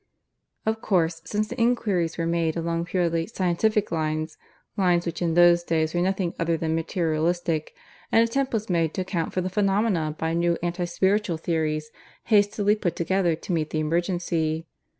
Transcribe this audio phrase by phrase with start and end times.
[0.65, 4.35] Of course, since the enquiries were made along purely 'scientific' lines
[4.75, 7.75] lines which in those days were nothing other than materialistic
[8.11, 11.91] an attempt was made to account for the phenomena by new anti spiritual theories
[12.23, 14.65] hastily put together to meet the emergency.